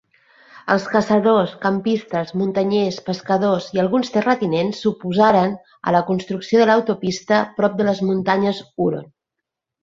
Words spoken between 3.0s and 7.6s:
pescadors i alguns terratinents s'oposaren a la construcció de l'autopista